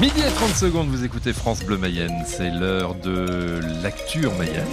[0.00, 2.12] Midi et 30 secondes, vous écoutez France Bleu Mayenne.
[2.26, 4.66] C'est l'heure de l'acture Mayenne.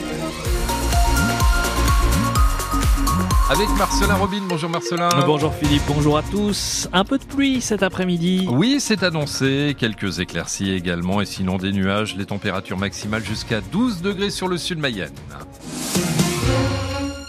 [3.50, 4.42] Avec Marcelin Robin.
[4.48, 5.10] Bonjour Marcelin.
[5.26, 6.88] Bonjour Philippe, bonjour à tous.
[6.94, 8.48] Un peu de pluie cet après-midi.
[8.50, 9.76] Oui, c'est annoncé.
[9.78, 12.16] Quelques éclaircies également et sinon des nuages.
[12.16, 15.10] Les températures maximales jusqu'à 12 degrés sur le sud Mayenne.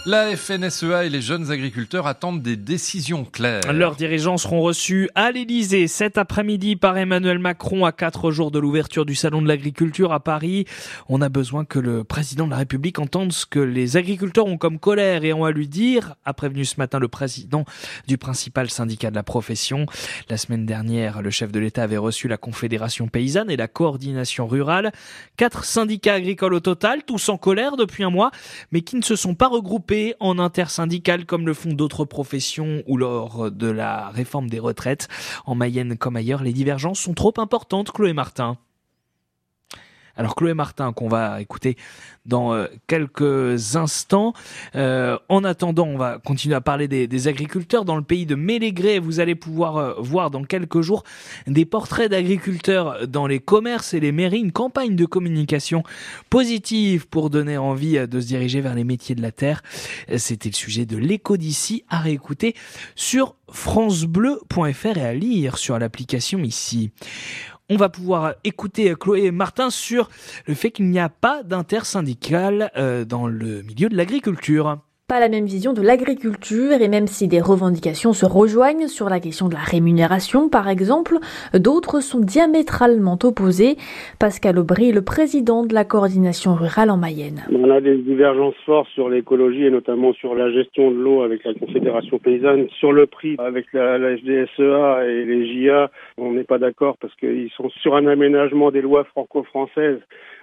[0.07, 3.71] La FNSEA et les jeunes agriculteurs attendent des décisions claires.
[3.71, 8.57] Leurs dirigeants seront reçus à l'Elysée cet après-midi par Emmanuel Macron à quatre jours de
[8.57, 10.65] l'ouverture du Salon de l'agriculture à Paris.
[11.07, 14.57] On a besoin que le président de la République entende ce que les agriculteurs ont
[14.57, 17.63] comme colère et ont à lui dire, a prévenu ce matin le président
[18.07, 19.85] du principal syndicat de la profession.
[20.31, 24.47] La semaine dernière, le chef de l'État avait reçu la Confédération paysanne et la coordination
[24.47, 24.93] rurale.
[25.37, 28.31] Quatre syndicats agricoles au total, tous en colère depuis un mois,
[28.71, 32.95] mais qui ne se sont pas regroupés en intersyndical comme le font d'autres professions ou
[32.97, 35.07] lors de la réforme des retraites.
[35.45, 38.57] En Mayenne comme ailleurs, les divergences sont trop importantes, Chloé Martin.
[40.21, 41.77] Alors Chloé Martin qu'on va écouter
[42.27, 44.33] dans euh, quelques instants.
[44.75, 48.99] Euh, en attendant, on va continuer à parler des, agriculteurs dans le pays de Mélégré.
[48.99, 51.03] Vous allez pouvoir euh, voir dans quelques jours
[51.47, 55.81] des portraits d'agriculteurs dans les commerces et les mairies, une campagne de communication
[56.29, 59.63] positive pour donner envie de se diriger vers les métiers de la terre.
[60.17, 62.53] C'était le sujet de l'écho d'ici à réécouter
[62.95, 66.91] sur francebleu.fr et à lire sur l'application ici
[67.71, 70.09] on va pouvoir écouter Chloé Martin sur
[70.45, 74.79] le fait qu'il n'y a pas d'intersyndical euh, dans le milieu de l'agriculture
[75.11, 79.19] pas la même vision de l'agriculture et même si des revendications se rejoignent sur la
[79.19, 81.17] question de la rémunération par exemple,
[81.53, 83.75] d'autres sont diamétralement opposées.
[84.19, 87.43] Pascal Aubry, le président de la coordination rurale en Mayenne.
[87.51, 91.43] On a des divergences fortes sur l'écologie et notamment sur la gestion de l'eau avec
[91.43, 96.45] la Confédération paysanne, sur le prix avec la, la FDSEA et les JA, on n'est
[96.45, 99.99] pas d'accord parce qu'ils sont sur un aménagement des lois franco-françaises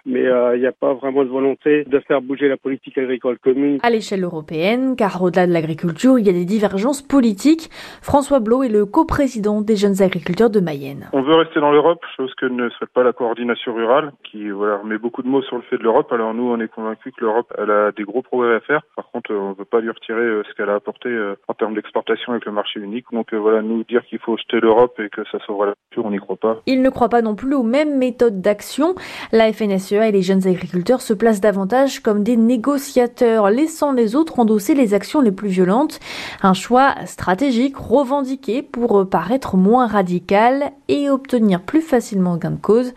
[0.08, 3.38] mais euh, il n'y a pas vraiment de volonté de faire bouger la politique agricole
[3.38, 3.78] commune.
[3.82, 4.57] À l'échelle européenne,
[4.96, 7.70] car au-delà de l'agriculture, il y a des divergences politiques.
[8.02, 11.08] François Blot est le coprésident des jeunes agriculteurs de Mayenne.
[11.12, 14.80] On veut rester dans l'Europe, chose que ne souhaite pas la coordination rurale, qui voilà,
[14.84, 16.10] met beaucoup de mots sur le fait de l'Europe.
[16.12, 18.82] Alors nous, on est convaincus que l'Europe, elle a des gros progrès à faire.
[18.96, 21.54] Par contre, on ne veut pas lui retirer euh, ce qu'elle a apporté euh, en
[21.54, 23.06] termes d'exportation avec le marché unique.
[23.12, 26.10] Donc voilà, nous dire qu'il faut jeter l'Europe et que ça sauvera la culture, on
[26.10, 26.60] n'y croit pas.
[26.66, 28.94] Il ne croit pas non plus aux mêmes méthodes d'action.
[29.30, 34.38] La FNSE et les jeunes agriculteurs se placent davantage comme des négociateurs, laissant les autres
[34.48, 36.00] endosser les actions les plus violentes.
[36.42, 42.94] Un choix stratégique revendiqué pour paraître moins radical et obtenir plus facilement gain de cause.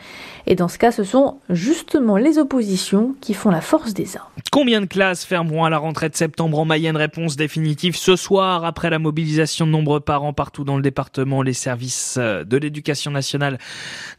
[0.47, 4.21] Et dans ce cas, ce sont justement les oppositions qui font la force des uns.
[4.51, 8.65] Combien de classes fermeront à la rentrée de septembre en Mayenne Réponse définitive ce soir
[8.65, 11.41] après la mobilisation de nombreux parents partout dans le département.
[11.41, 13.59] Les services euh, de l'éducation nationale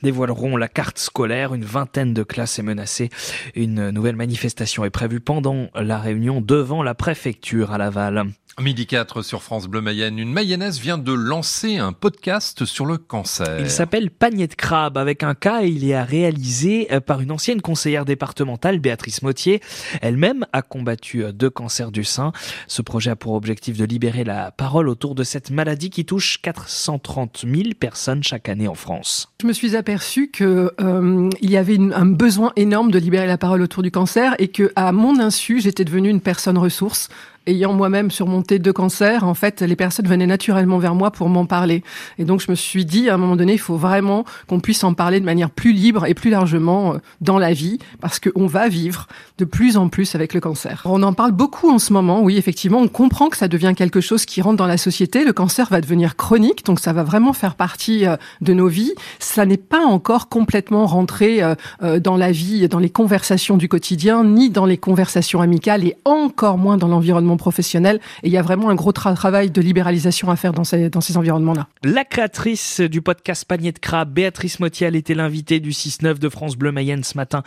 [0.03, 1.55] dévoileront la carte scolaire.
[1.55, 3.09] Une vingtaine de classes est menacée.
[3.55, 8.25] Une nouvelle manifestation est prévue pendant la réunion devant la préfecture à Laval.
[8.61, 12.99] Midi 4 sur France Bleu Mayenne, une mayonnaise vient de lancer un podcast sur le
[12.99, 13.59] cancer.
[13.61, 17.31] Il s'appelle Panier de crabe avec un cas et il est réalisé euh, par une
[17.31, 19.63] ancienne conseillère départementale, Béatrice Mottier.
[20.03, 22.33] Elle-même a combattu euh, deux cancers du sein.
[22.67, 26.43] Ce projet a pour objectif de libérer la parole autour de cette maladie qui touche
[26.43, 29.33] 430 000 personnes chaque année en France.
[29.41, 33.39] Je me suis aperçu que euh, il y avait un besoin énorme de libérer la
[33.39, 37.09] parole autour du cancer et que à mon insu, j'étais devenue une personne ressource
[37.47, 41.47] ayant moi-même surmonté deux cancers, en fait, les personnes venaient naturellement vers moi pour m'en
[41.47, 41.83] parler.
[42.19, 44.85] Et donc, je me suis dit, à un moment donné, il faut vraiment qu'on puisse
[44.85, 48.47] en parler de manière plus libre et plus largement euh, dans la vie, parce qu'on
[48.47, 49.09] va vivre
[49.39, 50.83] de plus en plus avec le cancer.
[50.85, 54.01] On en parle beaucoup en ce moment, oui, effectivement, on comprend que ça devient quelque
[54.01, 55.25] chose qui rentre dans la société.
[55.25, 58.95] Le cancer va devenir chronique, donc ça va vraiment faire partie euh, de nos vies.
[59.19, 64.25] Ça n'est pas encore complètement rentré euh, dans la vie, dans les conversations du quotidien,
[64.25, 68.01] ni dans les conversations amicales, et encore moins dans l'environnement professionnel.
[68.23, 71.01] Et il y a vraiment un gros travail de libéralisation à faire dans ces, dans
[71.01, 71.69] ces environnements-là.
[71.85, 76.57] La créatrice du podcast Panier de Crabe, Béatrice Motiel, était l'invitée du 6-9 de France
[76.57, 77.43] Bleu Mayenne ce matin.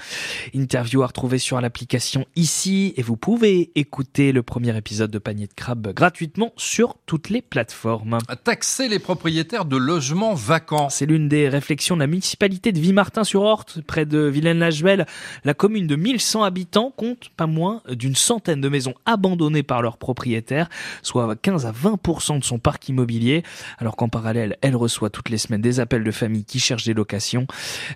[0.53, 2.93] Interview à retrouver sur l'application ici.
[2.97, 7.41] Et vous pouvez écouter le premier épisode de Panier de Crabe gratuitement sur toutes les
[7.41, 8.17] plateformes.
[8.43, 10.89] Taxer les propriétaires de logements vacants.
[10.89, 15.05] C'est l'une des réflexions de la municipalité de Vimartin-sur-Orte, près de Vilaine-la-Juelle.
[15.43, 19.81] La commune de 1100 habitants compte pas moins d'une centaine de maisons abandonnées par par
[19.81, 20.69] leurs propriétaires,
[21.01, 23.43] soit 15 à 20% de son parc immobilier,
[23.77, 26.93] alors qu'en parallèle, elle reçoit toutes les semaines des appels de familles qui cherchent des
[26.93, 27.45] locations.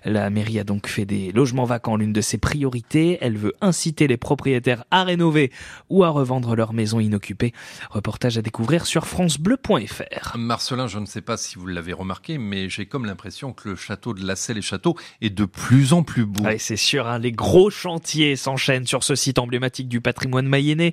[0.04, 3.16] La mairie a donc fait des logements vacants l'une de ses priorités.
[3.22, 5.52] Elle veut inciter les propriétaires à rénover
[5.88, 7.54] ou à revendre leur maison inoccupée.
[7.88, 10.36] Reportage à découvrir sur francebleu.fr.
[10.36, 13.76] Marcelin, je ne sais pas si vous l'avez remarqué, mais j'ai comme l'impression que le
[13.76, 16.42] château de la Selle et Château est de plus en plus beau.
[16.44, 20.92] Oui, c'est sûr, hein, les gros chantiers s'enchaînent sur ce site emblématique du patrimoine mayennais.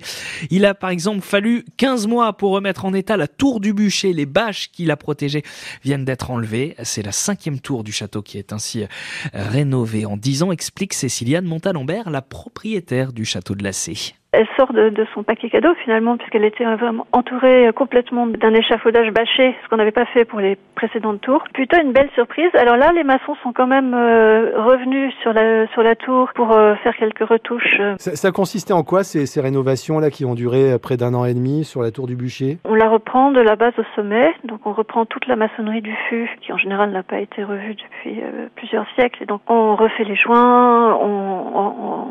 [0.50, 4.12] Il a par exemple fallu 15 mois pour remettre en état la tour du bûcher.
[4.12, 5.42] Les bâches qui la protégeaient
[5.82, 6.74] viennent d'être enlevées.
[6.82, 8.86] C'est la cinquième tour du château qui est ainsi euh,
[9.32, 14.14] rénovée en 10 ans, explique Céciliane Montalembert, la propriétaire du château de la C.
[14.32, 19.10] Elle sort de, de, son paquet cadeau finalement puisqu'elle était vraiment entourée complètement d'un échafaudage
[19.10, 21.42] bâché, ce qu'on n'avait pas fait pour les précédentes tours.
[21.54, 22.50] Plutôt une belle surprise.
[22.54, 26.52] Alors là, les maçons sont quand même euh, revenus sur la sur la tour pour
[26.52, 27.80] euh, faire quelques retouches.
[27.96, 31.14] Ça, ça, consistait en quoi ces, ces rénovations là qui ont duré euh, près d'un
[31.14, 32.58] an et demi sur la tour du bûcher?
[32.64, 35.94] On la reprend de la base au sommet, donc on reprend toute la maçonnerie du
[36.08, 39.22] fût qui en général n'a pas été revue depuis euh, plusieurs siècles.
[39.22, 41.06] Et donc on refait les joints, on,
[41.54, 42.08] on, on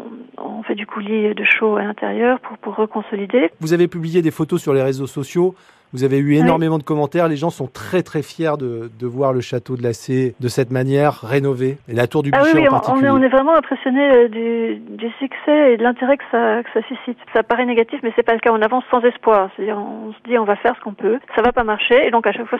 [0.67, 3.49] fait du coulis de chaux à l'intérieur pour, pour reconsolider.
[3.59, 5.55] Vous avez publié des photos sur les réseaux sociaux.
[5.93, 6.81] Vous avez eu énormément oui.
[6.81, 7.29] de commentaires.
[7.29, 10.47] Les gens sont très très fiers de, de voir le château de la C de
[10.49, 13.09] cette manière rénové et la tour du ah Bûcher oui, en particulier.
[13.09, 16.69] On est, on est vraiment impressionné du, du, succès et de l'intérêt que ça, que
[16.73, 17.17] ça suscite.
[17.33, 18.51] Ça paraît négatif, mais c'est pas le cas.
[18.51, 19.49] On avance sans espoir.
[19.55, 21.19] C'est-à-dire, on se dit on va faire ce qu'on peut.
[21.37, 22.59] Ça va pas marcher et donc à chaque fois.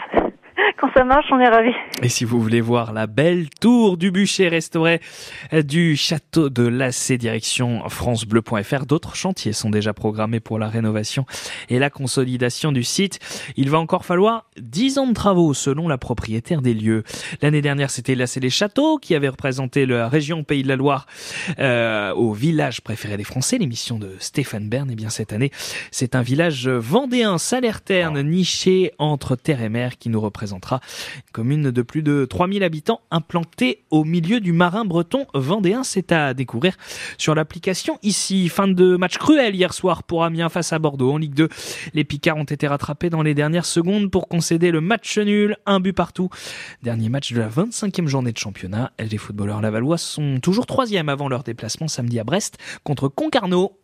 [0.77, 1.73] Quand ça marche, on est ravis.
[2.01, 5.01] Et si vous voulez voir la belle tour du bûcher restaurée
[5.51, 11.25] du château de Lassé, direction francebleu.fr, d'autres chantiers sont déjà programmés pour la rénovation
[11.69, 13.19] et la consolidation du site.
[13.55, 17.03] Il va encore falloir 10 ans de travaux selon la propriétaire des lieux.
[17.41, 21.07] L'année dernière, c'était Lassé les Châteaux qui avait représenté la région Pays de la Loire
[21.59, 24.89] euh, au village préféré des Français, l'émission de Stéphane Bern.
[24.89, 25.51] Et bien cette année,
[25.91, 30.46] c'est un village vendéen, Salers-Terne, niché entre terre et mer qui nous représente
[31.31, 35.83] commune de plus de 3000 habitants implantée au milieu du marin breton vendéen.
[35.83, 36.75] C'est à découvrir
[37.17, 38.49] sur l'application ici.
[38.49, 41.49] Fin de match cruel hier soir pour Amiens face à Bordeaux en Ligue 2.
[41.93, 45.79] Les Picards ont été rattrapés dans les dernières secondes pour concéder le match nul, un
[45.79, 46.29] but partout.
[46.83, 48.91] Dernier match de la 25e journée de championnat.
[48.99, 53.77] Les footballeurs lavallois sont toujours troisième avant leur déplacement samedi à Brest contre Concarneau.